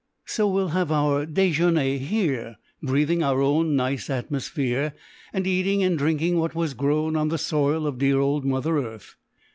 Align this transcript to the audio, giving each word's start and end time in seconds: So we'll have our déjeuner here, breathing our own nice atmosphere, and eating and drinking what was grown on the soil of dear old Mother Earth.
So 0.25 0.47
we'll 0.49 0.69
have 0.69 0.91
our 0.91 1.27
déjeuner 1.27 1.99
here, 1.99 2.57
breathing 2.81 3.21
our 3.21 3.39
own 3.39 3.75
nice 3.75 4.09
atmosphere, 4.09 4.95
and 5.31 5.45
eating 5.45 5.83
and 5.83 5.95
drinking 5.95 6.39
what 6.39 6.55
was 6.55 6.73
grown 6.73 7.15
on 7.15 7.27
the 7.27 7.37
soil 7.37 7.85
of 7.85 7.99
dear 7.99 8.17
old 8.19 8.43
Mother 8.43 8.79
Earth. 8.79 9.13